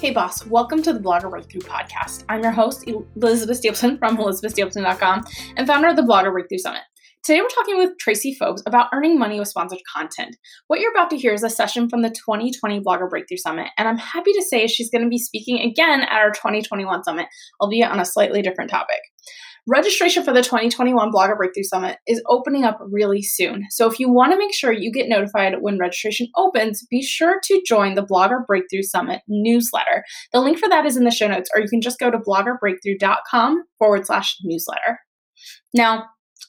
Hey, 0.00 0.12
boss, 0.12 0.46
welcome 0.46 0.80
to 0.82 0.92
the 0.92 1.00
Blogger 1.00 1.28
Breakthrough 1.28 1.62
Podcast. 1.62 2.22
I'm 2.28 2.40
your 2.40 2.52
host, 2.52 2.88
Elizabeth 3.16 3.56
Stapleton 3.56 3.98
from 3.98 4.16
elizabethstapleton.com 4.18 5.24
and 5.56 5.66
founder 5.66 5.88
of 5.88 5.96
the 5.96 6.02
Blogger 6.02 6.30
Breakthrough 6.30 6.58
Summit. 6.58 6.82
Today, 7.24 7.40
we're 7.40 7.48
talking 7.48 7.78
with 7.78 7.98
Tracie 7.98 8.36
Fobes 8.40 8.62
about 8.64 8.90
earning 8.94 9.18
money 9.18 9.40
with 9.40 9.48
sponsored 9.48 9.80
content. 9.92 10.36
What 10.68 10.78
you're 10.78 10.92
about 10.92 11.10
to 11.10 11.16
hear 11.16 11.34
is 11.34 11.42
a 11.42 11.50
session 11.50 11.88
from 11.88 12.02
the 12.02 12.10
2020 12.10 12.78
Blogger 12.78 13.10
Breakthrough 13.10 13.38
Summit, 13.38 13.70
and 13.76 13.88
I'm 13.88 13.98
happy 13.98 14.32
to 14.34 14.42
say 14.42 14.68
she's 14.68 14.88
going 14.88 15.02
to 15.02 15.10
be 15.10 15.18
speaking 15.18 15.58
again 15.58 16.02
at 16.02 16.12
our 16.12 16.30
2021 16.30 17.02
Summit, 17.02 17.26
albeit 17.60 17.90
on 17.90 17.98
a 17.98 18.04
slightly 18.04 18.40
different 18.40 18.70
topic. 18.70 19.00
Registration 19.70 20.24
for 20.24 20.32
the 20.32 20.40
2021 20.40 21.12
Blogger 21.12 21.36
Breakthrough 21.36 21.62
Summit 21.62 21.98
is 22.06 22.22
opening 22.26 22.64
up 22.64 22.78
really 22.90 23.20
soon. 23.20 23.66
So 23.68 23.86
if 23.86 24.00
you 24.00 24.10
want 24.10 24.32
to 24.32 24.38
make 24.38 24.54
sure 24.54 24.72
you 24.72 24.90
get 24.90 25.10
notified 25.10 25.56
when 25.60 25.76
registration 25.78 26.28
opens, 26.36 26.86
be 26.90 27.02
sure 27.02 27.38
to 27.42 27.62
join 27.66 27.94
the 27.94 28.02
Blogger 28.02 28.46
Breakthrough 28.46 28.82
Summit 28.82 29.20
newsletter. 29.28 30.04
The 30.32 30.40
link 30.40 30.58
for 30.58 30.70
that 30.70 30.86
is 30.86 30.96
in 30.96 31.04
the 31.04 31.10
show 31.10 31.28
notes, 31.28 31.50
or 31.54 31.60
you 31.60 31.68
can 31.68 31.82
just 31.82 31.98
go 31.98 32.10
to 32.10 32.16
bloggerbreakthrough.com 32.16 33.62
forward 33.78 34.06
slash 34.06 34.38
newsletter. 34.42 35.00
Now, 35.74 36.06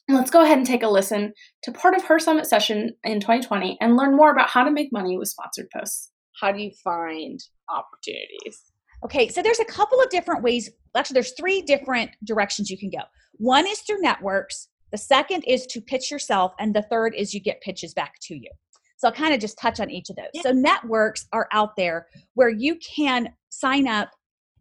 let's 0.08 0.31
go 0.31 0.42
ahead 0.42 0.58
and 0.58 0.66
take 0.66 0.84
a 0.84 0.88
listen 0.88 1.34
to 1.64 1.73
part 1.73 1.95
of 1.95 2.06
her 2.06 2.20
summit 2.20 2.45
session 2.45 2.92
in 3.04 3.20
2020 3.20 3.80
and 3.81 3.98
learn 3.98 4.16
more 4.16 4.31
about 4.31 4.50
how 4.50 4.64
to 4.64 4.72
make 4.72 4.94
money 4.94 5.17
with 5.17 5.28
sponsored 5.28 5.67
posts. 5.76 6.09
How 6.40 6.54
do 6.54 6.62
you 6.62 6.72
find 6.86 7.38
opportunities? 7.67 8.64
Okay, 9.04 9.30
so 9.30 9.42
there's 9.42 9.59
a 9.59 9.66
couple 9.66 10.00
of 10.02 10.09
different 10.09 10.44
ways. 10.44 10.70
Actually, 10.96 11.16
there's 11.16 11.34
three 11.34 11.62
different 11.62 12.12
directions 12.24 12.70
you 12.70 12.78
can 12.78 12.90
go. 12.90 13.04
One 13.34 13.68
is 13.68 13.80
through 13.80 14.02
networks, 14.02 14.70
the 14.92 14.98
second 14.98 15.44
is 15.44 15.66
to 15.68 15.82
pitch 15.82 16.10
yourself, 16.12 16.54
and 16.60 16.76
the 16.76 16.82
third 16.84 17.14
is 17.16 17.34
you 17.34 17.40
get 17.40 17.62
pitches 17.62 17.94
back 17.94 18.16
to 18.24 18.36
you. 18.36 18.50
So 18.98 19.08
I'll 19.08 19.14
kind 19.14 19.34
of 19.34 19.40
just 19.40 19.58
touch 19.58 19.80
on 19.80 19.90
each 19.90 20.10
of 20.10 20.16
those. 20.16 20.28
Yeah. 20.34 20.42
So 20.42 20.52
networks 20.52 21.28
are 21.32 21.48
out 21.54 21.76
there 21.78 22.08
where 22.34 22.50
you 22.50 22.76
can 22.78 23.30
sign 23.50 23.88
up, 23.88 24.09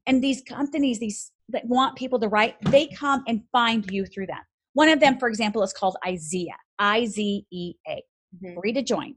and 0.07 0.23
these 0.23 0.43
companies, 0.43 0.99
these 0.99 1.33
that 1.49 1.65
want 1.65 1.97
people 1.97 2.21
to 2.21 2.29
write, 2.29 2.57
they 2.67 2.87
come 2.89 3.25
and 3.27 3.43
find 3.51 3.91
you 3.91 4.05
through 4.05 4.27
them. 4.27 4.41
One 4.75 4.91
of 4.91 5.01
them, 5.01 5.19
for 5.19 5.29
example, 5.29 5.63
is 5.63 5.73
called 5.73 5.97
IZEA, 6.07 6.53
I 6.79 7.07
Z 7.07 7.47
E 7.51 7.75
A, 7.89 8.03
mm-hmm. 8.37 8.61
free 8.61 8.73
to 8.75 8.83
join 8.83 9.15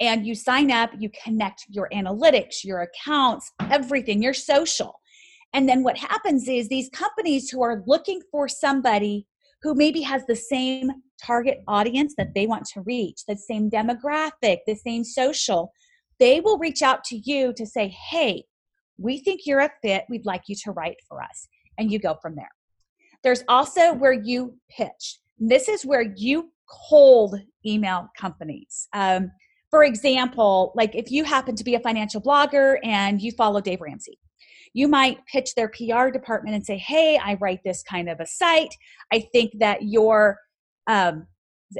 and 0.00 0.26
you 0.26 0.34
sign 0.34 0.70
up, 0.70 0.90
you 0.98 1.10
connect 1.22 1.66
your 1.68 1.88
analytics, 1.92 2.64
your 2.64 2.82
accounts, 2.82 3.52
everything, 3.70 4.22
your 4.22 4.34
social. 4.34 5.00
And 5.54 5.68
then 5.68 5.84
what 5.84 5.96
happens 5.96 6.48
is 6.48 6.68
these 6.68 6.90
companies 6.90 7.48
who 7.48 7.62
are 7.62 7.82
looking 7.86 8.20
for 8.30 8.48
somebody 8.48 9.26
who 9.62 9.74
maybe 9.74 10.02
has 10.02 10.26
the 10.26 10.36
same 10.36 10.90
target 11.22 11.62
audience 11.68 12.14
that 12.18 12.34
they 12.34 12.46
want 12.46 12.66
to 12.74 12.82
reach, 12.82 13.24
the 13.26 13.36
same 13.36 13.70
demographic, 13.70 14.58
the 14.66 14.74
same 14.74 15.04
social, 15.04 15.72
they 16.18 16.40
will 16.40 16.58
reach 16.58 16.82
out 16.82 17.02
to 17.04 17.16
you 17.24 17.52
to 17.54 17.64
say, 17.64 17.88
hey, 17.88 18.44
we 18.98 19.18
think 19.18 19.42
you're 19.46 19.60
a 19.60 19.70
fit. 19.80 20.04
We'd 20.10 20.26
like 20.26 20.42
you 20.48 20.56
to 20.64 20.72
write 20.72 20.98
for 21.08 21.22
us. 21.22 21.48
And 21.78 21.90
you 21.90 21.98
go 21.98 22.16
from 22.20 22.36
there. 22.36 22.50
There's 23.22 23.42
also 23.48 23.94
where 23.94 24.12
you 24.12 24.58
pitch. 24.68 25.18
This 25.38 25.68
is 25.68 25.86
where 25.86 26.12
you 26.16 26.52
cold 26.68 27.40
email 27.64 28.08
companies. 28.18 28.88
Um, 28.92 29.30
for 29.74 29.82
example, 29.82 30.70
like 30.76 30.94
if 30.94 31.10
you 31.10 31.24
happen 31.24 31.56
to 31.56 31.64
be 31.64 31.74
a 31.74 31.80
financial 31.80 32.20
blogger 32.20 32.76
and 32.84 33.20
you 33.20 33.32
follow 33.32 33.60
Dave 33.60 33.80
Ramsey, 33.80 34.20
you 34.72 34.86
might 34.86 35.18
pitch 35.26 35.56
their 35.56 35.66
PR 35.68 36.10
department 36.10 36.54
and 36.54 36.64
say, 36.64 36.78
Hey, 36.78 37.18
I 37.20 37.34
write 37.40 37.58
this 37.64 37.82
kind 37.82 38.08
of 38.08 38.20
a 38.20 38.26
site. 38.26 38.72
I 39.12 39.26
think 39.32 39.50
that 39.58 39.82
your 39.82 40.38
um, 40.86 41.26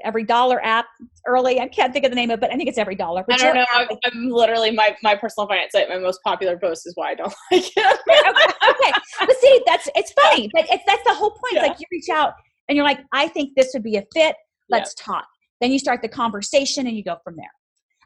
every 0.02 0.24
dollar 0.24 0.60
app 0.64 0.86
early. 1.24 1.60
I 1.60 1.68
can't 1.68 1.92
think 1.92 2.04
of 2.04 2.10
the 2.10 2.16
name 2.16 2.30
of 2.30 2.38
it, 2.38 2.40
but 2.40 2.52
I 2.52 2.56
think 2.56 2.68
it's 2.68 2.78
every 2.78 2.96
dollar. 2.96 3.24
I 3.30 3.36
don't 3.36 3.54
know. 3.54 3.64
I'm, 3.70 3.86
I'm, 4.06 4.28
literally 4.28 4.72
my, 4.72 4.96
my 5.04 5.14
personal 5.14 5.46
finance 5.46 5.70
site. 5.70 5.88
My 5.88 5.98
most 5.98 6.18
popular 6.24 6.58
post 6.58 6.88
is 6.88 6.96
why 6.96 7.10
I 7.10 7.14
don't 7.14 7.32
like 7.52 7.62
it. 7.64 8.00
okay, 8.08 8.70
okay, 8.70 8.92
but 9.20 9.36
see, 9.36 9.62
that's 9.66 9.88
it's 9.94 10.12
funny, 10.20 10.50
but 10.52 10.66
it's 10.68 10.82
that's 10.84 11.04
the 11.04 11.14
whole 11.14 11.30
point. 11.30 11.52
Yeah. 11.52 11.62
Like 11.62 11.78
you 11.78 11.86
reach 11.92 12.08
out 12.12 12.32
and 12.68 12.74
you're 12.74 12.84
like, 12.84 13.04
I 13.12 13.28
think 13.28 13.52
this 13.56 13.70
would 13.72 13.84
be 13.84 13.98
a 13.98 14.04
fit. 14.12 14.34
Let's 14.68 14.96
yeah. 14.98 15.12
talk. 15.12 15.26
Then 15.60 15.70
you 15.70 15.78
start 15.78 16.02
the 16.02 16.08
conversation 16.08 16.88
and 16.88 16.96
you 16.96 17.04
go 17.04 17.18
from 17.22 17.36
there. 17.36 17.52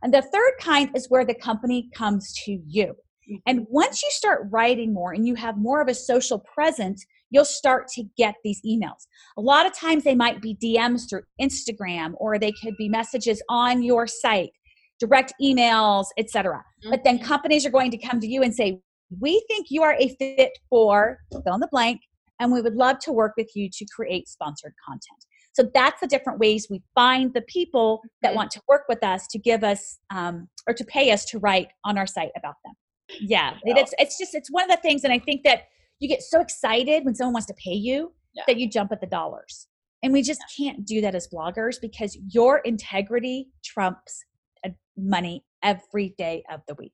And 0.02 0.12
the 0.12 0.22
third 0.22 0.52
kind 0.60 0.90
is 0.94 1.06
where 1.08 1.24
the 1.24 1.34
company 1.34 1.88
comes 1.94 2.32
to 2.44 2.58
you. 2.66 2.94
Mm-hmm. 3.30 3.36
And 3.46 3.66
once 3.68 4.02
you 4.02 4.08
start 4.10 4.46
writing 4.50 4.92
more 4.92 5.12
and 5.12 5.26
you 5.26 5.34
have 5.34 5.58
more 5.58 5.80
of 5.80 5.88
a 5.88 5.94
social 5.94 6.38
presence, 6.38 7.04
you'll 7.30 7.44
start 7.44 7.88
to 7.88 8.04
get 8.16 8.34
these 8.42 8.60
emails. 8.66 9.06
A 9.36 9.40
lot 9.40 9.66
of 9.66 9.74
times 9.74 10.04
they 10.04 10.14
might 10.14 10.40
be 10.40 10.56
DMs 10.56 11.08
through 11.08 11.22
Instagram 11.40 12.12
or 12.16 12.38
they 12.38 12.52
could 12.62 12.76
be 12.76 12.88
messages 12.88 13.42
on 13.48 13.82
your 13.82 14.06
site, 14.06 14.50
direct 14.98 15.32
emails, 15.42 16.06
etc. 16.16 16.56
Mm-hmm. 16.56 16.90
But 16.90 17.04
then 17.04 17.18
companies 17.18 17.66
are 17.66 17.70
going 17.70 17.90
to 17.90 17.98
come 17.98 18.20
to 18.20 18.26
you 18.26 18.42
and 18.42 18.54
say, 18.54 18.80
"We 19.20 19.44
think 19.48 19.66
you 19.70 19.82
are 19.82 19.94
a 19.98 20.14
fit 20.16 20.58
for 20.70 21.18
fill 21.30 21.54
in 21.54 21.60
the 21.60 21.68
blank 21.70 22.00
and 22.40 22.52
we 22.52 22.62
would 22.62 22.74
love 22.74 22.98
to 23.00 23.12
work 23.12 23.32
with 23.36 23.50
you 23.54 23.68
to 23.70 23.86
create 23.94 24.28
sponsored 24.28 24.74
content." 24.86 25.24
So 25.52 25.68
that's 25.74 26.00
the 26.00 26.06
different 26.06 26.38
ways 26.38 26.68
we 26.70 26.82
find 26.94 27.34
the 27.34 27.42
people 27.42 28.02
that 28.22 28.34
want 28.34 28.50
to 28.52 28.62
work 28.68 28.82
with 28.88 29.02
us 29.02 29.26
to 29.28 29.38
give 29.38 29.64
us 29.64 29.98
um, 30.10 30.48
or 30.68 30.74
to 30.74 30.84
pay 30.84 31.10
us 31.10 31.24
to 31.26 31.38
write 31.38 31.68
on 31.84 31.98
our 31.98 32.06
site 32.06 32.30
about 32.36 32.54
them. 32.64 32.74
Yeah, 33.20 33.54
it's 33.64 33.94
it's 33.98 34.18
just 34.18 34.34
it's 34.34 34.50
one 34.50 34.64
of 34.64 34.70
the 34.70 34.80
things, 34.82 35.02
and 35.02 35.12
I 35.12 35.18
think 35.18 35.42
that 35.44 35.62
you 35.98 36.08
get 36.08 36.22
so 36.22 36.40
excited 36.40 37.04
when 37.04 37.14
someone 37.14 37.34
wants 37.34 37.46
to 37.46 37.54
pay 37.54 37.72
you 37.72 38.12
yeah. 38.34 38.42
that 38.46 38.58
you 38.58 38.68
jump 38.68 38.92
at 38.92 39.00
the 39.00 39.06
dollars, 39.06 39.66
and 40.02 40.12
we 40.12 40.22
just 40.22 40.42
can't 40.56 40.84
do 40.84 41.00
that 41.00 41.14
as 41.14 41.26
bloggers 41.26 41.80
because 41.80 42.18
your 42.28 42.58
integrity 42.58 43.48
trumps 43.64 44.22
uh, 44.64 44.70
money 44.96 45.42
every 45.62 46.14
day 46.18 46.42
of 46.52 46.60
the 46.68 46.74
week. 46.74 46.92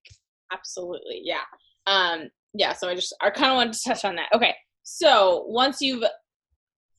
Absolutely, 0.52 1.20
yeah, 1.24 1.42
um, 1.86 2.30
yeah. 2.54 2.72
So 2.72 2.88
I 2.88 2.94
just 2.94 3.14
I 3.20 3.30
kind 3.30 3.50
of 3.50 3.56
wanted 3.56 3.72
to 3.74 3.88
touch 3.88 4.04
on 4.04 4.14
that. 4.14 4.28
Okay, 4.34 4.54
so 4.84 5.44
once 5.48 5.80
you've 5.80 6.04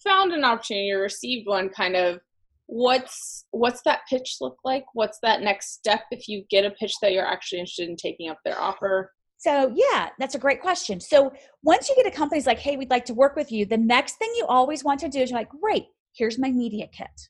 found 0.05 0.31
an 0.31 0.43
opportunity 0.43 0.91
or 0.91 1.01
received 1.01 1.47
one 1.47 1.69
kind 1.69 1.95
of 1.95 2.19
what's 2.67 3.45
what's 3.51 3.81
that 3.83 4.01
pitch 4.09 4.37
look 4.41 4.57
like? 4.63 4.85
What's 4.93 5.19
that 5.21 5.41
next 5.41 5.73
step 5.73 6.01
if 6.11 6.27
you 6.27 6.43
get 6.49 6.65
a 6.65 6.71
pitch 6.71 6.93
that 7.01 7.11
you're 7.11 7.25
actually 7.25 7.59
interested 7.59 7.89
in 7.89 7.95
taking 7.95 8.29
up 8.29 8.39
their 8.43 8.59
offer? 8.59 9.11
So 9.37 9.71
yeah 9.75 10.09
that's 10.17 10.35
a 10.35 10.39
great 10.39 10.61
question. 10.61 10.99
So 10.99 11.31
once 11.63 11.89
you 11.89 11.95
get 11.95 12.07
a 12.07 12.11
company's 12.11 12.47
like 12.47 12.59
hey 12.59 12.77
we'd 12.77 12.89
like 12.89 13.05
to 13.05 13.13
work 13.13 13.35
with 13.35 13.51
you 13.51 13.65
the 13.65 13.77
next 13.77 14.13
thing 14.17 14.31
you 14.37 14.45
always 14.47 14.83
want 14.83 14.99
to 15.01 15.09
do 15.09 15.19
is 15.19 15.29
you're 15.29 15.39
like 15.39 15.49
great 15.49 15.85
here's 16.15 16.39
my 16.39 16.51
media 16.51 16.87
kit. 16.91 17.29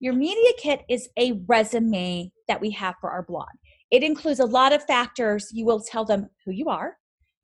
Your 0.00 0.12
media 0.12 0.52
kit 0.58 0.84
is 0.88 1.08
a 1.18 1.40
resume 1.46 2.30
that 2.46 2.60
we 2.60 2.70
have 2.70 2.94
for 3.00 3.10
our 3.10 3.22
blog. 3.22 3.48
It 3.90 4.02
includes 4.02 4.38
a 4.38 4.44
lot 4.44 4.72
of 4.72 4.84
factors. 4.84 5.48
You 5.52 5.64
will 5.64 5.80
tell 5.80 6.04
them 6.04 6.28
who 6.44 6.52
you 6.52 6.68
are. 6.68 6.96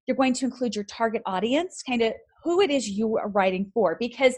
You're 0.06 0.16
going 0.16 0.34
to 0.34 0.44
include 0.44 0.74
your 0.74 0.84
target 0.84 1.22
audience 1.26 1.82
kind 1.86 2.03
of 2.03 2.12
who 2.44 2.60
it 2.60 2.71
is 2.71 2.88
you 2.88 3.16
are 3.16 3.28
writing 3.28 3.71
for. 3.75 3.97
Because 3.99 4.37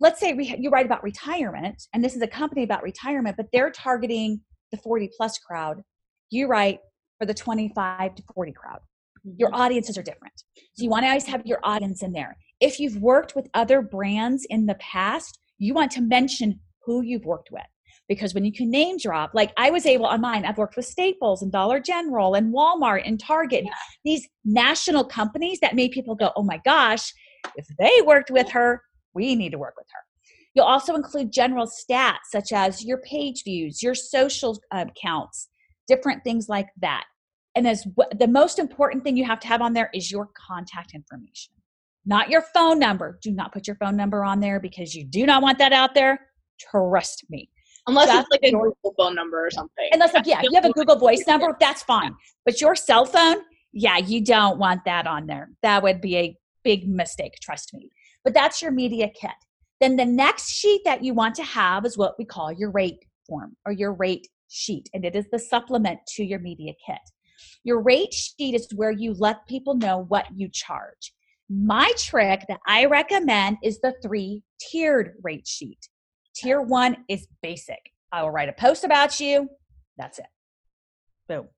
let's 0.00 0.20
say 0.20 0.32
re- 0.32 0.56
you 0.58 0.70
write 0.70 0.86
about 0.86 1.02
retirement, 1.02 1.82
and 1.92 2.02
this 2.02 2.16
is 2.16 2.22
a 2.22 2.26
company 2.26 2.62
about 2.62 2.82
retirement, 2.82 3.36
but 3.36 3.46
they're 3.52 3.70
targeting 3.70 4.40
the 4.70 4.78
40 4.78 5.10
plus 5.16 5.38
crowd. 5.38 5.82
You 6.30 6.46
write 6.46 6.80
for 7.18 7.26
the 7.26 7.34
25 7.34 8.14
to 8.14 8.22
40 8.34 8.52
crowd. 8.52 8.80
Your 9.36 9.50
mm-hmm. 9.50 9.60
audiences 9.60 9.98
are 9.98 10.02
different. 10.02 10.34
So 10.74 10.84
you 10.84 10.90
want 10.90 11.04
to 11.04 11.08
always 11.08 11.26
have 11.26 11.44
your 11.44 11.60
audience 11.62 12.02
in 12.02 12.12
there. 12.12 12.36
If 12.60 12.80
you've 12.80 12.96
worked 12.96 13.36
with 13.36 13.48
other 13.54 13.82
brands 13.82 14.46
in 14.48 14.66
the 14.66 14.74
past, 14.76 15.38
you 15.58 15.74
want 15.74 15.92
to 15.92 16.00
mention 16.00 16.60
who 16.84 17.02
you've 17.02 17.24
worked 17.24 17.50
with 17.52 17.62
because 18.08 18.34
when 18.34 18.44
you 18.44 18.52
can 18.52 18.70
name 18.70 18.98
drop, 18.98 19.32
like 19.32 19.52
I 19.56 19.70
was 19.70 19.86
able 19.86 20.06
on 20.06 20.20
mine, 20.20 20.44
I've 20.44 20.58
worked 20.58 20.76
with 20.76 20.84
Staples 20.84 21.42
and 21.42 21.52
Dollar 21.52 21.80
General 21.80 22.34
and 22.34 22.52
Walmart 22.52 23.02
and 23.06 23.18
Target, 23.18 23.64
yeah. 23.64 23.72
these 24.04 24.28
national 24.44 25.04
companies 25.04 25.60
that 25.60 25.74
made 25.74 25.92
people 25.92 26.14
go, 26.14 26.32
oh 26.36 26.42
my 26.42 26.60
gosh, 26.64 27.12
if 27.56 27.66
they 27.78 28.02
worked 28.04 28.30
with 28.30 28.50
her, 28.50 28.82
we 29.14 29.34
need 29.34 29.50
to 29.50 29.58
work 29.58 29.74
with 29.76 29.86
her. 29.92 30.00
You'll 30.54 30.66
also 30.66 30.94
include 30.94 31.32
general 31.32 31.66
stats 31.66 32.28
such 32.30 32.52
as 32.52 32.84
your 32.84 32.98
page 32.98 33.42
views, 33.44 33.82
your 33.82 33.94
social 33.94 34.58
uh, 34.70 34.86
counts, 35.00 35.48
different 35.88 36.24
things 36.24 36.48
like 36.48 36.68
that. 36.80 37.04
And 37.54 37.66
as 37.66 37.86
the 38.18 38.28
most 38.28 38.58
important 38.58 39.04
thing 39.04 39.16
you 39.16 39.24
have 39.24 39.40
to 39.40 39.48
have 39.48 39.62
on 39.62 39.72
there 39.72 39.90
is 39.94 40.10
your 40.10 40.28
contact 40.48 40.94
information, 40.94 41.52
not 42.04 42.30
your 42.30 42.42
phone 42.54 42.78
number. 42.78 43.18
Do 43.22 43.30
not 43.30 43.52
put 43.52 43.66
your 43.66 43.76
phone 43.76 43.96
number 43.96 44.24
on 44.24 44.40
there 44.40 44.60
because 44.60 44.94
you 44.94 45.04
do 45.04 45.26
not 45.26 45.42
want 45.42 45.58
that 45.58 45.72
out 45.72 45.94
there. 45.94 46.18
Trust 46.58 47.24
me. 47.28 47.48
Unless 47.86 48.08
that's 48.08 48.28
it's 48.30 48.42
like 48.42 48.52
a 48.52 48.56
Google 48.56 48.94
phone 48.96 49.14
number 49.14 49.44
or 49.44 49.50
something. 49.50 49.88
Unless, 49.92 50.14
like, 50.14 50.26
yeah, 50.26 50.40
you 50.42 50.50
have 50.54 50.64
a 50.64 50.72
Google 50.72 50.96
Voice 50.96 51.24
number, 51.26 51.56
that's 51.58 51.82
fine. 51.82 52.14
But 52.44 52.60
your 52.60 52.76
cell 52.76 53.04
phone, 53.04 53.38
yeah, 53.72 53.98
you 53.98 54.24
don't 54.24 54.58
want 54.58 54.84
that 54.84 55.06
on 55.06 55.26
there. 55.26 55.50
That 55.62 55.82
would 55.82 56.00
be 56.00 56.16
a 56.16 56.36
big 56.64 56.88
mistake, 56.88 57.34
trust 57.40 57.72
me. 57.74 57.90
But 58.24 58.34
that's 58.34 58.62
your 58.62 58.70
media 58.70 59.08
kit. 59.08 59.30
Then 59.80 59.96
the 59.96 60.04
next 60.04 60.50
sheet 60.50 60.82
that 60.84 61.02
you 61.02 61.14
want 61.14 61.34
to 61.36 61.42
have 61.42 61.84
is 61.84 61.98
what 61.98 62.14
we 62.18 62.24
call 62.24 62.52
your 62.52 62.70
rate 62.70 63.04
form 63.26 63.56
or 63.66 63.72
your 63.72 63.92
rate 63.94 64.28
sheet, 64.48 64.88
and 64.94 65.04
it 65.04 65.16
is 65.16 65.26
the 65.30 65.38
supplement 65.38 66.00
to 66.14 66.24
your 66.24 66.38
media 66.38 66.72
kit. 66.86 67.00
Your 67.64 67.82
rate 67.82 68.14
sheet 68.14 68.54
is 68.54 68.68
where 68.74 68.90
you 68.90 69.14
let 69.14 69.46
people 69.48 69.74
know 69.74 70.04
what 70.08 70.26
you 70.36 70.48
charge. 70.52 71.12
My 71.48 71.90
trick 71.98 72.44
that 72.48 72.60
I 72.66 72.84
recommend 72.86 73.58
is 73.62 73.80
the 73.80 73.94
three 74.02 74.42
tiered 74.60 75.14
rate 75.22 75.46
sheet. 75.46 75.88
Tier 76.34 76.60
one 76.62 76.98
is 77.08 77.26
basic. 77.42 77.90
I 78.12 78.22
will 78.22 78.30
write 78.30 78.48
a 78.48 78.52
post 78.52 78.84
about 78.84 79.20
you. 79.20 79.48
That's 79.96 80.18
it. 80.18 80.26
Boom. 81.28 81.48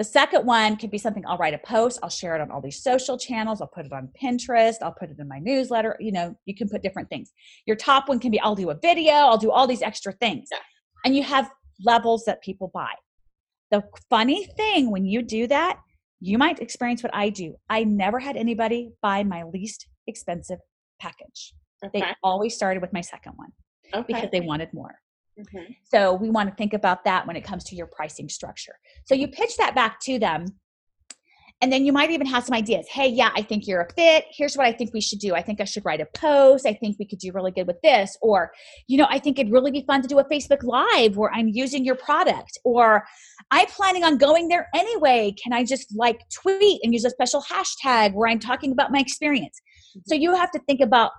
The 0.00 0.04
second 0.04 0.46
one 0.46 0.78
could 0.78 0.90
be 0.90 0.96
something 0.96 1.26
I'll 1.26 1.36
write 1.36 1.52
a 1.52 1.58
post, 1.58 1.98
I'll 2.02 2.08
share 2.08 2.34
it 2.34 2.40
on 2.40 2.50
all 2.50 2.62
these 2.62 2.82
social 2.82 3.18
channels, 3.18 3.60
I'll 3.60 3.68
put 3.68 3.84
it 3.84 3.92
on 3.92 4.08
Pinterest, 4.18 4.76
I'll 4.80 4.94
put 4.98 5.10
it 5.10 5.18
in 5.18 5.28
my 5.28 5.40
newsletter. 5.40 5.94
You 6.00 6.10
know, 6.10 6.34
you 6.46 6.56
can 6.56 6.70
put 6.70 6.82
different 6.82 7.10
things. 7.10 7.32
Your 7.66 7.76
top 7.76 8.08
one 8.08 8.18
can 8.18 8.30
be 8.30 8.40
I'll 8.40 8.54
do 8.54 8.70
a 8.70 8.78
video, 8.80 9.12
I'll 9.12 9.36
do 9.36 9.50
all 9.50 9.66
these 9.66 9.82
extra 9.82 10.14
things. 10.14 10.48
Yeah. 10.50 10.56
And 11.04 11.14
you 11.14 11.22
have 11.24 11.50
levels 11.84 12.24
that 12.24 12.42
people 12.42 12.70
buy. 12.72 12.94
The 13.72 13.84
funny 14.08 14.46
thing 14.56 14.90
when 14.90 15.04
you 15.04 15.20
do 15.20 15.46
that, 15.48 15.78
you 16.18 16.38
might 16.38 16.60
experience 16.60 17.02
what 17.02 17.14
I 17.14 17.28
do. 17.28 17.56
I 17.68 17.84
never 17.84 18.18
had 18.18 18.38
anybody 18.38 18.92
buy 19.02 19.22
my 19.22 19.42
least 19.42 19.86
expensive 20.06 20.60
package. 20.98 21.52
Okay. 21.84 22.00
They 22.00 22.06
always 22.22 22.54
started 22.54 22.80
with 22.80 22.94
my 22.94 23.02
second 23.02 23.34
one 23.36 23.50
okay. 23.92 24.14
because 24.14 24.30
they 24.32 24.40
wanted 24.40 24.72
more. 24.72 24.94
Mhm. 25.38 25.76
So 25.84 26.14
we 26.14 26.30
want 26.30 26.48
to 26.48 26.54
think 26.54 26.74
about 26.74 27.04
that 27.04 27.26
when 27.26 27.36
it 27.36 27.44
comes 27.44 27.64
to 27.64 27.76
your 27.76 27.86
pricing 27.86 28.28
structure. 28.28 28.78
So 29.04 29.14
you 29.14 29.28
pitch 29.28 29.56
that 29.56 29.74
back 29.74 30.00
to 30.00 30.18
them. 30.18 30.46
And 31.62 31.70
then 31.70 31.84
you 31.84 31.92
might 31.92 32.10
even 32.10 32.26
have 32.26 32.44
some 32.44 32.54
ideas. 32.54 32.86
Hey, 32.88 33.08
yeah, 33.08 33.30
I 33.34 33.42
think 33.42 33.66
you're 33.66 33.82
a 33.82 33.92
fit. 33.92 34.24
Here's 34.30 34.56
what 34.56 34.66
I 34.66 34.72
think 34.72 34.94
we 34.94 35.00
should 35.02 35.18
do. 35.18 35.34
I 35.34 35.42
think 35.42 35.60
I 35.60 35.64
should 35.64 35.84
write 35.84 36.00
a 36.00 36.06
post. 36.14 36.64
I 36.66 36.72
think 36.72 36.96
we 36.98 37.04
could 37.04 37.18
do 37.18 37.32
really 37.32 37.50
good 37.50 37.66
with 37.66 37.78
this. 37.82 38.16
Or, 38.22 38.50
you 38.88 38.96
know, 38.96 39.06
I 39.10 39.18
think 39.18 39.38
it'd 39.38 39.52
really 39.52 39.70
be 39.70 39.82
fun 39.82 40.00
to 40.00 40.08
do 40.08 40.18
a 40.20 40.24
Facebook 40.24 40.62
Live 40.62 41.18
where 41.18 41.30
I'm 41.34 41.48
using 41.48 41.84
your 41.84 41.96
product. 41.96 42.56
Or 42.64 43.04
I'm 43.50 43.66
planning 43.66 44.04
on 44.04 44.16
going 44.16 44.48
there 44.48 44.68
anyway. 44.74 45.34
Can 45.42 45.52
I 45.52 45.62
just 45.64 45.94
like 45.94 46.22
tweet 46.30 46.80
and 46.82 46.94
use 46.94 47.04
a 47.04 47.10
special 47.10 47.42
hashtag 47.42 48.14
where 48.14 48.30
I'm 48.30 48.38
talking 48.38 48.72
about 48.72 48.90
my 48.90 48.98
experience? 48.98 49.60
So 50.06 50.14
you 50.14 50.34
have 50.34 50.50
to 50.52 50.60
think 50.60 50.80
about 50.80 51.10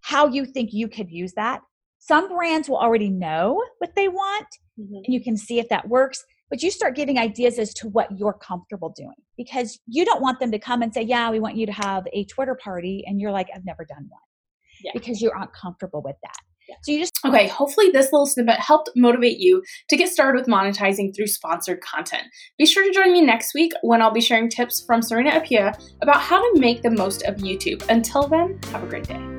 how 0.00 0.26
you 0.26 0.46
think 0.46 0.72
you 0.72 0.88
could 0.88 1.12
use 1.12 1.32
that. 1.34 1.60
Some 2.06 2.28
brands 2.28 2.68
will 2.68 2.78
already 2.78 3.10
know 3.10 3.62
what 3.78 3.94
they 3.96 4.08
want 4.08 4.46
Mhm. 4.78 5.02
and 5.04 5.14
you 5.14 5.20
can 5.22 5.36
see 5.36 5.58
if 5.58 5.68
that 5.70 5.88
works. 5.88 6.24
But 6.48 6.62
you 6.62 6.70
start 6.70 6.94
getting 6.94 7.18
ideas 7.18 7.58
as 7.58 7.74
to 7.74 7.88
what 7.88 8.16
you're 8.16 8.32
comfortable 8.34 8.90
doing 8.96 9.16
because 9.36 9.80
you 9.88 10.04
don't 10.04 10.22
want 10.22 10.38
them 10.38 10.52
to 10.52 10.58
come 10.60 10.82
and 10.82 10.94
say, 10.94 11.02
Yeah, 11.02 11.30
we 11.30 11.40
want 11.40 11.56
you 11.56 11.66
to 11.66 11.72
have 11.72 12.04
a 12.12 12.24
Twitter 12.26 12.54
party. 12.62 13.02
And 13.06 13.20
you're 13.20 13.32
like, 13.32 13.48
I've 13.54 13.64
never 13.64 13.84
done 13.84 14.06
one 14.08 14.20
Yeah. 14.84 14.92
because 14.94 15.20
you 15.20 15.32
aren't 15.32 15.52
comfortable 15.52 16.02
with 16.02 16.14
that. 16.22 16.36
Yeah. 16.68 16.76
So 16.82 16.92
you 16.92 16.98
just 17.00 17.12
Okay, 17.24 17.48
hopefully 17.48 17.90
this 17.90 18.12
little 18.12 18.26
snippet 18.26 18.60
helped 18.60 18.90
motivate 18.94 19.38
you 19.38 19.62
to 19.88 19.96
get 19.96 20.08
started 20.08 20.38
with 20.38 20.48
monetizing 20.48 21.14
through 21.14 21.26
sponsored 21.28 21.80
content. 21.80 22.24
Be 22.58 22.66
sure 22.66 22.84
to 22.84 22.92
join 22.92 23.12
me 23.12 23.20
next 23.22 23.52
week 23.54 23.72
when 23.82 24.00
I'll 24.02 24.12
be 24.12 24.20
sharing 24.20 24.48
tips 24.48 24.84
from 24.84 25.02
Serena 25.02 25.30
Apia 25.30 25.76
about 26.02 26.20
how 26.20 26.40
to 26.40 26.60
make 26.60 26.82
the 26.82 26.90
most 26.90 27.22
of 27.24 27.36
YouTube. 27.36 27.84
Until 27.88 28.28
then, 28.28 28.60
have 28.70 28.84
a 28.84 28.86
great 28.86 29.08
day. 29.08 29.35